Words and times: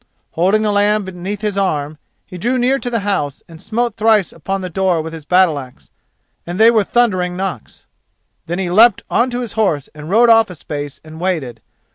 Holding 0.31 0.63
the 0.63 0.71
lamb 0.71 1.05
beneath 1.05 1.41
his 1.41 1.59
arm, 1.59 1.99
he 2.25 2.39
drew 2.39 2.57
near 2.57 2.79
to 2.79 2.89
the 2.89 3.01
house 3.01 3.43
and 3.47 3.61
smote 3.61 3.97
thrice 3.97 4.33
on 4.47 4.61
the 4.61 4.67
door 4.71 4.99
with 4.99 5.13
his 5.13 5.25
battle 5.25 5.59
axe, 5.59 5.91
and 6.43 6.59
they 6.59 6.71
were 6.71 6.83
thundering 6.83 7.37
knocks. 7.37 7.85
Then 8.47 8.57
he 8.57 8.71
leapt 8.71 9.03
on 9.11 9.29
to 9.29 9.41
his 9.41 9.53
horse 9.53 9.89
and 9.93 10.09
rode 10.09 10.31
off 10.31 10.49
a 10.49 10.55
space 10.55 10.99
and 11.05 11.19
waited. 11.21 11.61